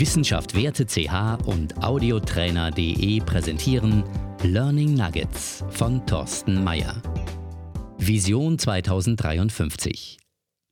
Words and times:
Wissenschaft 0.00 0.54
Werte 0.54 0.86
CH 0.86 1.44
und 1.44 1.76
Audiotrainer.de 1.84 3.20
präsentieren 3.20 4.02
Learning 4.42 4.94
Nuggets 4.94 5.62
von 5.68 6.06
Thorsten 6.06 6.64
Mayer. 6.64 7.02
Vision 7.98 8.58
2053. 8.58 10.16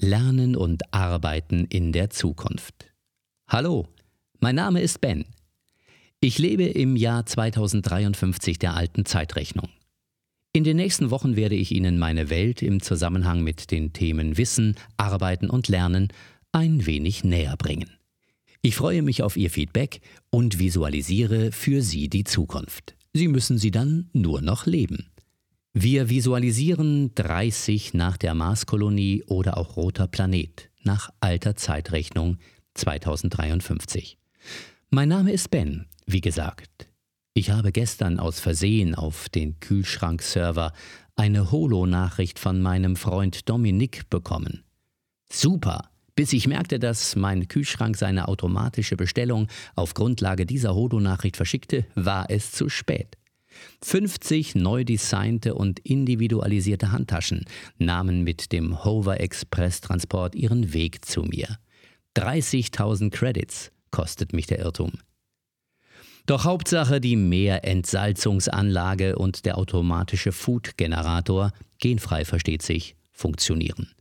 Lernen 0.00 0.56
und 0.56 0.94
Arbeiten 0.94 1.66
in 1.66 1.92
der 1.92 2.08
Zukunft. 2.08 2.90
Hallo, 3.46 3.86
mein 4.40 4.54
Name 4.54 4.80
ist 4.80 5.02
Ben. 5.02 5.26
Ich 6.20 6.38
lebe 6.38 6.64
im 6.64 6.96
Jahr 6.96 7.26
2053 7.26 8.58
der 8.58 8.76
alten 8.76 9.04
Zeitrechnung. 9.04 9.68
In 10.54 10.64
den 10.64 10.78
nächsten 10.78 11.10
Wochen 11.10 11.36
werde 11.36 11.54
ich 11.54 11.70
Ihnen 11.70 11.98
meine 11.98 12.30
Welt 12.30 12.62
im 12.62 12.80
Zusammenhang 12.80 13.42
mit 13.42 13.72
den 13.72 13.92
Themen 13.92 14.38
Wissen, 14.38 14.74
Arbeiten 14.96 15.50
und 15.50 15.68
Lernen 15.68 16.08
ein 16.50 16.86
wenig 16.86 17.24
näher 17.24 17.58
bringen. 17.58 17.97
Ich 18.60 18.76
freue 18.76 19.02
mich 19.02 19.22
auf 19.22 19.36
Ihr 19.36 19.50
Feedback 19.50 20.00
und 20.30 20.58
visualisiere 20.58 21.52
für 21.52 21.82
Sie 21.82 22.08
die 22.08 22.24
Zukunft. 22.24 22.96
Sie 23.12 23.28
müssen 23.28 23.58
sie 23.58 23.70
dann 23.70 24.10
nur 24.12 24.42
noch 24.42 24.66
leben. 24.66 25.10
Wir 25.72 26.08
visualisieren 26.08 27.14
30 27.14 27.94
nach 27.94 28.16
der 28.16 28.34
Marskolonie 28.34 29.22
oder 29.24 29.56
auch 29.56 29.76
roter 29.76 30.06
Planet 30.06 30.70
nach 30.82 31.10
alter 31.20 31.56
Zeitrechnung 31.56 32.38
2053. 32.74 34.18
Mein 34.90 35.08
Name 35.08 35.32
ist 35.32 35.50
Ben, 35.50 35.86
wie 36.06 36.20
gesagt. 36.20 36.88
Ich 37.34 37.50
habe 37.50 37.72
gestern 37.72 38.18
aus 38.18 38.40
Versehen 38.40 38.94
auf 38.94 39.28
den 39.28 39.60
Kühlschrankserver 39.60 40.72
eine 41.14 41.50
Holo-Nachricht 41.50 42.38
von 42.38 42.60
meinem 42.60 42.96
Freund 42.96 43.48
Dominik 43.48 44.08
bekommen. 44.10 44.64
Super! 45.30 45.90
Bis 46.18 46.32
ich 46.32 46.48
merkte, 46.48 46.80
dass 46.80 47.14
mein 47.14 47.46
Kühlschrank 47.46 47.96
seine 47.96 48.26
automatische 48.26 48.96
Bestellung 48.96 49.46
auf 49.76 49.94
Grundlage 49.94 50.46
dieser 50.46 50.74
Hodo-Nachricht 50.74 51.36
verschickte, 51.36 51.86
war 51.94 52.28
es 52.28 52.50
zu 52.50 52.68
spät. 52.68 53.16
50 53.84 54.56
neu 54.56 54.82
designte 54.82 55.54
und 55.54 55.78
individualisierte 55.78 56.90
Handtaschen 56.90 57.44
nahmen 57.78 58.24
mit 58.24 58.50
dem 58.50 58.84
Hover 58.84 59.20
Express 59.20 59.80
Transport 59.80 60.34
ihren 60.34 60.72
Weg 60.72 61.04
zu 61.04 61.22
mir. 61.22 61.56
30.000 62.16 63.10
Credits 63.10 63.70
kostet 63.92 64.32
mich 64.32 64.48
der 64.48 64.58
Irrtum. 64.58 64.94
Doch 66.26 66.42
Hauptsache 66.42 67.00
die 67.00 67.14
Meerentsalzungsanlage 67.14 69.14
und 69.14 69.44
der 69.44 69.56
automatische 69.56 70.32
Food-Generator, 70.32 71.52
genfrei 71.78 72.24
versteht 72.24 72.62
sich, 72.62 72.96
funktionieren. 73.12 73.94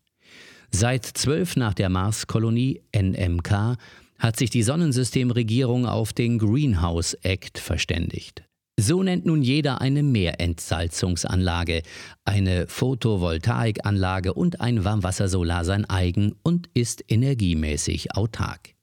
Seit 0.71 1.05
zwölf 1.05 1.55
nach 1.55 1.73
der 1.73 1.89
Marskolonie 1.89 2.81
NMK 2.95 3.77
hat 4.19 4.37
sich 4.37 4.49
die 4.49 4.63
Sonnensystemregierung 4.63 5.85
auf 5.85 6.13
den 6.13 6.39
Greenhouse 6.39 7.13
Act 7.21 7.59
verständigt. 7.59 8.43
So 8.79 9.01
nennt 9.01 9.25
nun 9.25 9.41
jeder 9.41 9.81
eine 9.81 10.03
Meerentsalzungsanlage, 10.03 11.81
eine 12.25 12.67
Photovoltaikanlage 12.67 14.33
und 14.35 14.61
ein 14.61 14.83
Warmwassersolar 14.83 15.65
sein 15.65 15.85
eigen 15.85 16.35
und 16.43 16.69
ist 16.75 17.03
energiemäßig 17.07 18.15
autark. 18.15 18.75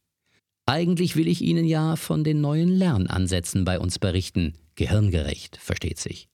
Eigentlich 0.67 1.15
will 1.15 1.29
ich 1.29 1.43
Ihnen 1.43 1.65
ja 1.65 1.95
von 1.95 2.25
den 2.25 2.41
neuen 2.41 2.71
Lernansätzen 2.71 3.65
bei 3.65 3.79
uns 3.79 4.01
berichten, 4.01 4.55
gehirngerecht, 4.75 5.59
versteht 5.59 6.01
sich. 6.01 6.29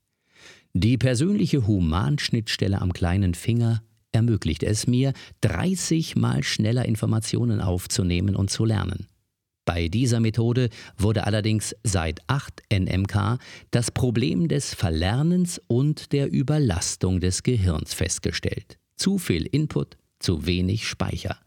Die 0.73 0.97
persönliche 0.97 1.67
Humanschnittstelle 1.67 2.81
am 2.81 2.93
kleinen 2.93 3.35
Finger 3.35 3.83
ermöglicht 4.13 4.63
es 4.63 4.87
mir, 4.87 5.13
30 5.43 6.17
Mal 6.17 6.43
schneller 6.43 6.85
Informationen 6.85 7.61
aufzunehmen 7.61 8.37
und 8.37 8.51
zu 8.51 8.65
lernen. 8.65 9.07
Bei 9.65 9.89
dieser 9.89 10.21
Methode 10.21 10.69
wurde 10.99 11.27
allerdings 11.27 11.77
seit 11.85 12.21
8 12.27 12.63
NMK 12.73 13.39
das 13.71 13.91
Problem 13.91 14.49
des 14.49 14.75
Verlernens 14.75 15.61
und 15.69 16.13
der 16.13 16.31
Überlastung 16.33 17.21
des 17.21 17.43
Gehirns 17.43 17.95
festgestellt. 17.95 18.79
Zu 18.97 19.19
viel 19.19 19.47
Input, 19.47 19.97
zu 20.19 20.47
wenig 20.47 20.89
Speicher. 20.89 21.39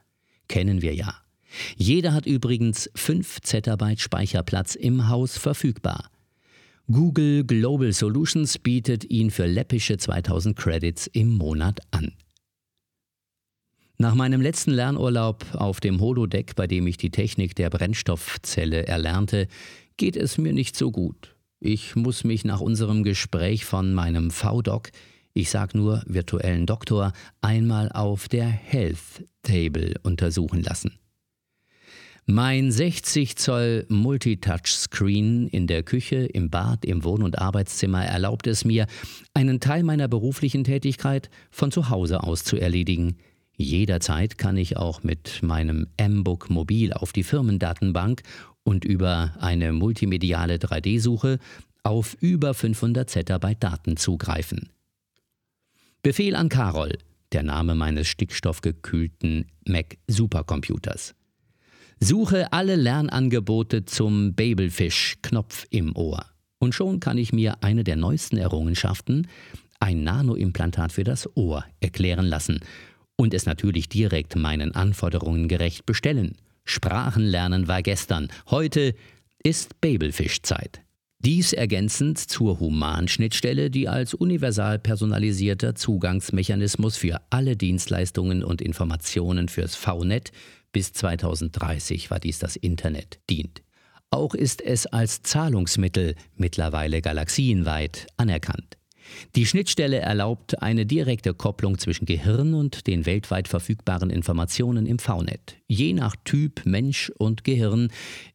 Kennen 0.47 0.81
wir 0.81 0.93
ja. 0.95 1.15
Jeder 1.75 2.13
hat 2.13 2.25
übrigens 2.25 2.89
5 2.95 3.41
Zettabyte 3.41 3.99
Speicherplatz 3.99 4.75
im 4.75 5.09
Haus 5.09 5.37
verfügbar. 5.37 6.09
Google 6.91 7.43
Global 7.43 7.93
Solutions 7.93 8.57
bietet 8.57 9.03
ihn 9.09 9.31
für 9.31 9.45
läppische 9.45 9.97
2000 9.97 10.57
Credits 10.57 11.07
im 11.07 11.37
Monat 11.37 11.79
an. 11.91 12.13
Nach 13.97 14.15
meinem 14.15 14.41
letzten 14.41 14.71
Lernurlaub 14.71 15.45
auf 15.53 15.79
dem 15.79 16.01
Holodeck, 16.01 16.55
bei 16.55 16.65
dem 16.65 16.87
ich 16.87 16.97
die 16.97 17.11
Technik 17.11 17.55
der 17.55 17.69
Brennstoffzelle 17.69 18.87
erlernte, 18.87 19.47
geht 19.97 20.17
es 20.17 20.37
mir 20.37 20.53
nicht 20.53 20.75
so 20.75 20.91
gut. 20.91 21.35
Ich 21.59 21.95
muss 21.95 22.23
mich 22.23 22.43
nach 22.43 22.59
unserem 22.59 23.03
Gespräch 23.03 23.65
von 23.65 23.93
meinem 23.93 24.31
V-Doc, 24.31 24.89
ich 25.35 25.49
sag 25.49 25.73
nur 25.75 26.03
virtuellen 26.05 26.65
Doktor, 26.65 27.13
einmal 27.41 27.91
auf 27.91 28.27
der 28.27 28.45
Health 28.45 29.25
Table 29.43 29.93
untersuchen 30.03 30.61
lassen. 30.61 30.99
Mein 32.25 32.71
60 32.71 33.35
Zoll 33.35 33.85
Multitouch-Screen 33.89 35.47
in 35.47 35.67
der 35.67 35.83
Küche, 35.83 36.25
im 36.25 36.49
Bad, 36.49 36.85
im 36.85 37.03
Wohn- 37.03 37.23
und 37.23 37.39
Arbeitszimmer 37.39 38.05
erlaubt 38.05 38.47
es 38.47 38.63
mir, 38.63 38.87
einen 39.33 39.59
Teil 39.59 39.83
meiner 39.83 40.07
beruflichen 40.07 40.63
Tätigkeit 40.63 41.29
von 41.51 41.71
zu 41.71 41.89
Hause 41.89 42.23
aus 42.23 42.43
zu 42.43 42.57
erledigen– 42.57 43.17
Jederzeit 43.55 44.37
kann 44.37 44.57
ich 44.57 44.77
auch 44.77 45.03
mit 45.03 45.43
meinem 45.43 45.87
M-Book 45.97 46.49
Mobil 46.49 46.91
auf 46.91 47.13
die 47.13 47.23
Firmendatenbank 47.23 48.23
und 48.63 48.83
über 48.83 49.33
eine 49.39 49.73
multimediale 49.73 50.55
3D-Suche 50.55 51.39
auf 51.83 52.15
über 52.19 52.53
500 52.53 53.09
Zettabyte 53.09 53.63
Daten 53.63 53.97
zugreifen. 53.97 54.69
Befehl 56.01 56.35
an 56.35 56.49
Carol, 56.49 56.97
der 57.31 57.43
Name 57.43 57.75
meines 57.75 58.07
stickstoffgekühlten 58.07 59.45
Mac 59.67 59.97
Supercomputers. 60.07 61.13
Suche 61.99 62.51
alle 62.51 62.75
Lernangebote 62.75 63.85
zum 63.85 64.33
Babelfish-Knopf 64.33 65.67
im 65.69 65.95
Ohr. 65.95 66.25
Und 66.59 66.73
schon 66.73 66.99
kann 66.99 67.17
ich 67.17 67.33
mir 67.33 67.61
eine 67.63 67.83
der 67.83 67.97
neuesten 67.97 68.37
Errungenschaften, 68.37 69.27
ein 69.79 70.03
Nanoimplantat 70.03 70.91
für 70.93 71.03
das 71.03 71.29
Ohr, 71.35 71.65
erklären 71.81 72.25
lassen 72.25 72.59
und 73.15 73.33
es 73.33 73.45
natürlich 73.45 73.89
direkt 73.89 74.35
meinen 74.35 74.75
Anforderungen 74.75 75.47
gerecht 75.47 75.85
bestellen. 75.85 76.37
Sprachenlernen 76.65 77.67
war 77.67 77.81
gestern, 77.81 78.29
heute 78.49 78.95
ist 79.43 79.81
Babelfischzeit. 79.81 80.81
Dies 81.19 81.53
ergänzend 81.53 82.17
zur 82.17 82.59
Humanschnittstelle, 82.59 83.69
die 83.69 83.87
als 83.87 84.13
universal 84.13 84.77
personalisierter 84.77 85.73
Zugangsmechanismus 85.73 86.97
für 86.97 87.21
alle 87.29 87.55
Dienstleistungen 87.55 88.43
und 88.43 88.61
Informationen 88.61 89.47
fürs 89.47 89.75
VNet 89.75 90.31
bis 90.73 90.91
2030 90.91 92.11
war 92.11 92.19
dies 92.19 92.39
das 92.39 92.57
Internet 92.57 93.19
dient. 93.29 93.61
Auch 94.09 94.35
ist 94.35 94.61
es 94.61 94.85
als 94.85 95.21
Zahlungsmittel 95.21 96.15
mittlerweile 96.35 97.01
galaxienweit 97.01 98.07
anerkannt. 98.17 98.77
Die 99.35 99.45
Schnittstelle 99.45 99.99
erlaubt 99.99 100.61
eine 100.61 100.85
direkte 100.85 101.33
Kopplung 101.33 101.77
zwischen 101.77 102.05
Gehirn 102.05 102.53
und 102.53 102.87
den 102.87 103.05
weltweit 103.05 103.47
verfügbaren 103.47 104.09
Informationen 104.09 104.85
im 104.85 104.99
VNet. 104.99 105.57
Je 105.67 105.93
nach 105.93 106.15
Typ 106.23 106.65
Mensch 106.65 107.11
und 107.17 107.43
Gehirn 107.43 107.89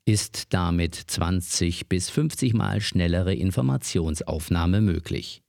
ist 0.05 0.53
damit 0.55 0.95
20 0.95 1.89
bis 1.89 2.11
50 2.11 2.55
Mal 2.55 2.81
schnellere 2.81 3.35
Informationsaufnahme 3.35 4.81
möglich. 4.81 5.43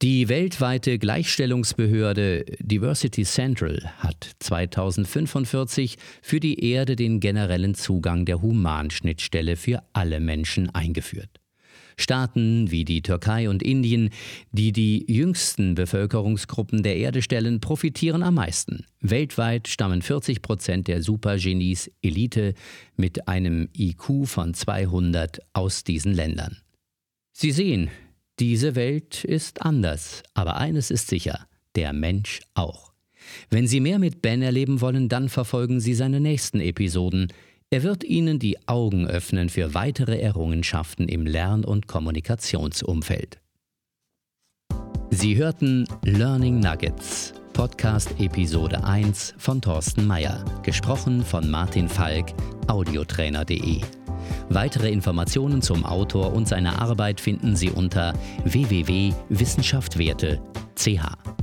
Die 0.00 0.28
weltweite 0.28 0.96
Gleichstellungsbehörde 0.96 2.44
Diversity 2.60 3.24
Central 3.24 3.82
hat 3.98 4.30
2045 4.38 5.96
für 6.22 6.38
die 6.38 6.70
Erde 6.70 6.94
den 6.94 7.18
generellen 7.18 7.74
Zugang 7.74 8.24
der 8.24 8.40
Humanschnittstelle 8.40 9.56
für 9.56 9.82
alle 9.94 10.20
Menschen 10.20 10.72
eingeführt. 10.72 11.40
Staaten 12.00 12.70
wie 12.70 12.84
die 12.84 13.02
Türkei 13.02 13.48
und 13.48 13.62
Indien, 13.62 14.10
die 14.52 14.72
die 14.72 15.04
jüngsten 15.12 15.74
Bevölkerungsgruppen 15.74 16.82
der 16.82 16.96
Erde 16.96 17.22
stellen, 17.22 17.60
profitieren 17.60 18.22
am 18.22 18.34
meisten. 18.34 18.86
Weltweit 19.00 19.68
stammen 19.68 20.02
40 20.02 20.42
Prozent 20.42 20.88
der 20.88 21.02
Supergenies 21.02 21.90
Elite 22.02 22.54
mit 22.96 23.28
einem 23.28 23.68
IQ 23.76 24.26
von 24.26 24.54
200 24.54 25.40
aus 25.52 25.84
diesen 25.84 26.12
Ländern. 26.12 26.58
Sie 27.32 27.50
sehen, 27.50 27.90
diese 28.38 28.74
Welt 28.74 29.24
ist 29.24 29.62
anders, 29.62 30.22
aber 30.34 30.56
eines 30.56 30.90
ist 30.90 31.08
sicher, 31.08 31.46
der 31.74 31.92
Mensch 31.92 32.40
auch. 32.54 32.92
Wenn 33.50 33.66
Sie 33.66 33.80
mehr 33.80 33.98
mit 33.98 34.22
Ben 34.22 34.42
erleben 34.42 34.80
wollen, 34.80 35.08
dann 35.08 35.28
verfolgen 35.28 35.80
Sie 35.80 35.94
seine 35.94 36.20
nächsten 36.20 36.60
Episoden– 36.60 37.32
er 37.70 37.82
wird 37.82 38.04
Ihnen 38.04 38.38
die 38.38 38.68
Augen 38.68 39.06
öffnen 39.06 39.48
für 39.48 39.74
weitere 39.74 40.20
Errungenschaften 40.20 41.08
im 41.08 41.26
Lern- 41.26 41.64
und 41.64 41.86
Kommunikationsumfeld. 41.86 43.40
Sie 45.10 45.36
hörten 45.36 45.86
Learning 46.04 46.60
Nuggets, 46.60 47.34
Podcast 47.52 48.14
Episode 48.18 48.84
1 48.84 49.34
von 49.38 49.60
Thorsten 49.60 50.06
Mayer, 50.06 50.44
gesprochen 50.62 51.24
von 51.24 51.50
Martin 51.50 51.88
Falk 51.88 52.32
audiotrainer.de. 52.68 53.80
Weitere 54.48 54.90
Informationen 54.90 55.60
zum 55.60 55.84
Autor 55.84 56.32
und 56.32 56.48
seiner 56.48 56.80
Arbeit 56.80 57.20
finden 57.20 57.56
Sie 57.56 57.70
unter 57.70 58.14
www.wissenschaftwerte.ch. 58.44 61.37